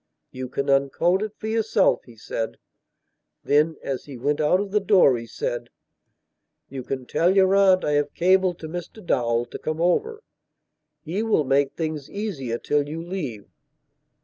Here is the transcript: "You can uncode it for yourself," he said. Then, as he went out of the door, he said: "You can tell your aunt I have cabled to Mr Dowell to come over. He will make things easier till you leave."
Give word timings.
"You 0.31 0.49
can 0.49 0.67
uncode 0.67 1.21
it 1.21 1.33
for 1.37 1.45
yourself," 1.45 2.05
he 2.05 2.15
said. 2.15 2.57
Then, 3.43 3.77
as 3.83 4.05
he 4.05 4.17
went 4.17 4.41
out 4.41 4.59
of 4.59 4.71
the 4.71 4.79
door, 4.79 5.15
he 5.15 5.27
said: 5.27 5.69
"You 6.69 6.81
can 6.81 7.05
tell 7.05 7.35
your 7.35 7.53
aunt 7.55 7.85
I 7.85 7.91
have 7.91 8.15
cabled 8.15 8.57
to 8.61 8.67
Mr 8.67 9.05
Dowell 9.05 9.45
to 9.45 9.59
come 9.59 9.79
over. 9.79 10.23
He 11.03 11.21
will 11.21 11.43
make 11.43 11.73
things 11.75 12.09
easier 12.09 12.57
till 12.57 12.89
you 12.89 12.99
leave." 13.03 13.45